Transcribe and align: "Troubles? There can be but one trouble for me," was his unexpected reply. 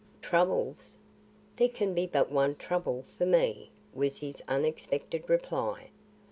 "Troubles? 0.23 0.97
There 1.57 1.69
can 1.69 1.93
be 1.93 2.07
but 2.07 2.31
one 2.31 2.55
trouble 2.55 3.05
for 3.19 3.23
me," 3.27 3.69
was 3.93 4.19
his 4.21 4.41
unexpected 4.47 5.29
reply. 5.29 5.91